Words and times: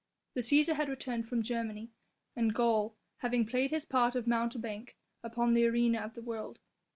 The 0.33 0.41
Cæsar 0.41 0.77
had 0.77 0.89
returned 0.89 1.27
from 1.29 1.43
Germany 1.43 1.91
and 2.35 2.55
Gaul 2.55 2.95
having 3.17 3.45
played 3.45 3.69
his 3.69 3.85
part 3.85 4.15
of 4.15 4.25
mountebank 4.25 4.97
upon 5.21 5.53
the 5.53 5.67
arena 5.67 5.99
of 5.99 6.15
the 6.15 6.23
world. 6.23 6.57